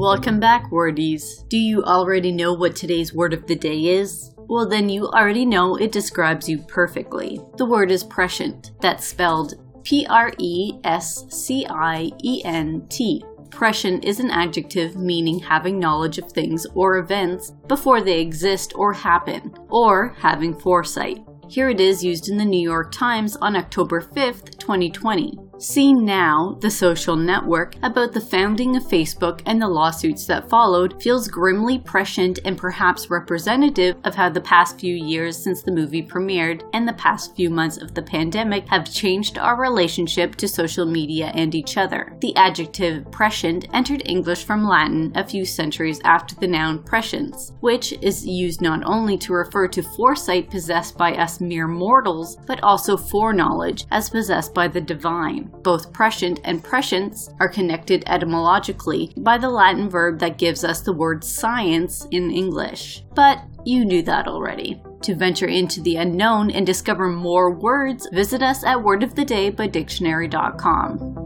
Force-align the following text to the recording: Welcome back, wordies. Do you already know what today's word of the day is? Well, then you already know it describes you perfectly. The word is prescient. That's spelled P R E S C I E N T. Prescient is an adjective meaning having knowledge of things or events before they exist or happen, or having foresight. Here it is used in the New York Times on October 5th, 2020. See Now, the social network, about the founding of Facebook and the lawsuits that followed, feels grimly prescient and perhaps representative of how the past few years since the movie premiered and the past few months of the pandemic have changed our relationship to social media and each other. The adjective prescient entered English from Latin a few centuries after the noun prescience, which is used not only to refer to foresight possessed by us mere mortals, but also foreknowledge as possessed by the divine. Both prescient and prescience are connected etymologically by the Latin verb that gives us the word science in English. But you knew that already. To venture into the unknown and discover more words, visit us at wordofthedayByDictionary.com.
Welcome 0.00 0.40
back, 0.40 0.72
wordies. 0.72 1.44
Do 1.48 1.58
you 1.58 1.84
already 1.84 2.32
know 2.32 2.54
what 2.54 2.74
today's 2.74 3.12
word 3.12 3.34
of 3.34 3.46
the 3.46 3.54
day 3.54 3.84
is? 3.84 4.34
Well, 4.38 4.66
then 4.66 4.88
you 4.88 5.08
already 5.08 5.44
know 5.44 5.76
it 5.76 5.92
describes 5.92 6.48
you 6.48 6.56
perfectly. 6.56 7.38
The 7.58 7.66
word 7.66 7.90
is 7.90 8.02
prescient. 8.02 8.70
That's 8.80 9.04
spelled 9.04 9.56
P 9.84 10.06
R 10.08 10.32
E 10.38 10.78
S 10.84 11.26
C 11.28 11.66
I 11.68 12.12
E 12.24 12.40
N 12.46 12.86
T. 12.88 13.22
Prescient 13.50 14.06
is 14.06 14.20
an 14.20 14.30
adjective 14.30 14.96
meaning 14.96 15.38
having 15.38 15.78
knowledge 15.78 16.16
of 16.16 16.32
things 16.32 16.66
or 16.74 16.96
events 16.96 17.50
before 17.68 18.00
they 18.00 18.22
exist 18.22 18.72
or 18.76 18.94
happen, 18.94 19.54
or 19.68 20.16
having 20.18 20.58
foresight. 20.58 21.18
Here 21.46 21.68
it 21.68 21.78
is 21.78 22.02
used 22.02 22.30
in 22.30 22.38
the 22.38 22.44
New 22.46 22.62
York 22.62 22.90
Times 22.90 23.36
on 23.36 23.54
October 23.54 24.00
5th, 24.00 24.58
2020. 24.58 25.49
See 25.62 25.92
Now, 25.92 26.56
the 26.62 26.70
social 26.70 27.16
network, 27.16 27.74
about 27.82 28.14
the 28.14 28.20
founding 28.22 28.76
of 28.76 28.82
Facebook 28.84 29.42
and 29.44 29.60
the 29.60 29.68
lawsuits 29.68 30.24
that 30.24 30.48
followed, 30.48 31.02
feels 31.02 31.28
grimly 31.28 31.78
prescient 31.78 32.38
and 32.46 32.56
perhaps 32.56 33.10
representative 33.10 33.96
of 34.04 34.14
how 34.14 34.30
the 34.30 34.40
past 34.40 34.80
few 34.80 34.94
years 34.94 35.36
since 35.36 35.62
the 35.62 35.70
movie 35.70 36.02
premiered 36.02 36.62
and 36.72 36.88
the 36.88 36.94
past 36.94 37.36
few 37.36 37.50
months 37.50 37.76
of 37.76 37.92
the 37.92 38.00
pandemic 38.00 38.66
have 38.68 38.90
changed 38.90 39.36
our 39.36 39.60
relationship 39.60 40.34
to 40.36 40.48
social 40.48 40.86
media 40.86 41.30
and 41.34 41.54
each 41.54 41.76
other. 41.76 42.16
The 42.22 42.34
adjective 42.36 43.10
prescient 43.10 43.68
entered 43.74 44.02
English 44.06 44.44
from 44.44 44.66
Latin 44.66 45.12
a 45.14 45.26
few 45.26 45.44
centuries 45.44 46.00
after 46.04 46.34
the 46.36 46.48
noun 46.48 46.82
prescience, 46.84 47.52
which 47.60 47.92
is 48.00 48.26
used 48.26 48.62
not 48.62 48.82
only 48.86 49.18
to 49.18 49.34
refer 49.34 49.68
to 49.68 49.82
foresight 49.82 50.48
possessed 50.48 50.96
by 50.96 51.12
us 51.16 51.38
mere 51.38 51.68
mortals, 51.68 52.38
but 52.46 52.62
also 52.62 52.96
foreknowledge 52.96 53.84
as 53.90 54.08
possessed 54.08 54.54
by 54.54 54.66
the 54.66 54.80
divine. 54.80 55.49
Both 55.62 55.92
prescient 55.92 56.40
and 56.44 56.64
prescience 56.64 57.28
are 57.40 57.48
connected 57.48 58.04
etymologically 58.06 59.12
by 59.16 59.38
the 59.38 59.50
Latin 59.50 59.90
verb 59.90 60.18
that 60.20 60.38
gives 60.38 60.64
us 60.64 60.80
the 60.80 60.92
word 60.92 61.22
science 61.22 62.06
in 62.10 62.30
English. 62.30 63.04
But 63.14 63.42
you 63.64 63.84
knew 63.84 64.02
that 64.02 64.26
already. 64.26 64.82
To 65.02 65.14
venture 65.14 65.48
into 65.48 65.80
the 65.80 65.96
unknown 65.96 66.50
and 66.50 66.66
discover 66.66 67.08
more 67.08 67.50
words, 67.50 68.06
visit 68.12 68.42
us 68.42 68.62
at 68.64 68.76
wordofthedayByDictionary.com. 68.78 71.19